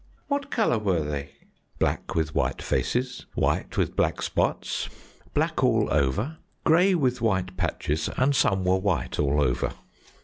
[0.29, 1.29] "What colour were they?"
[1.77, 4.89] "Black with white faces, white with black spots,
[5.35, 9.73] black all over, grey with white patches, and some were white all over."